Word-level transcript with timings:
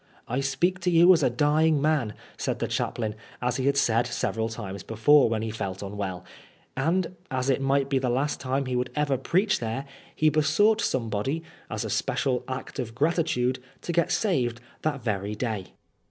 "I 0.27 0.39
speak 0.39 0.79
to 0.79 0.89
you 0.89 1.13
as 1.13 1.21
a 1.21 1.29
dying 1.29 1.79
man,*^ 1.79 2.13
said 2.35 2.57
the 2.57 2.67
chaplain, 2.67 3.13
as 3.39 3.57
he 3.57 3.67
had 3.67 3.77
said 3.77 4.07
several 4.07 4.49
times 4.49 4.81
before 4.81 5.29
when 5.29 5.43
he 5.43 5.51
felt 5.51 5.83
unwell; 5.83 6.25
and 6.75 7.15
as 7.29 7.51
it 7.51 7.61
might 7.61 7.87
be 7.87 7.99
the 7.99 8.09
last 8.09 8.39
time 8.39 8.65
he 8.65 8.75
would 8.75 8.89
ever 8.95 9.15
preach 9.15 9.59
there, 9.59 9.85
he 10.15 10.29
besought 10.29 10.81
somebody, 10.81 11.43
as 11.69 11.81
PABSON 11.83 11.87
PLAFOBD. 11.87 11.87
147 11.87 11.87
a 11.87 11.95
special 12.01 12.43
act 12.47 12.79
of 12.79 12.95
gratitude, 12.95 13.59
to 13.83 13.93
get 13.93 14.11
saved 14.11 14.59
that 14.81 15.03
very 15.03 15.35
day. 15.35 15.67